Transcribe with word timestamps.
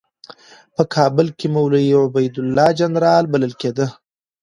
په 0.75 0.83
کابل 0.95 1.27
کې 1.37 1.47
مولوي 1.55 1.91
عبیدالله 2.03 2.67
جنرال 2.79 3.23
بلل 3.33 3.53
کېده. 3.61 3.87